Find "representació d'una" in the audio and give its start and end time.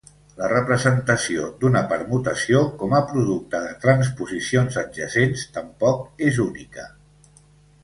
0.51-1.83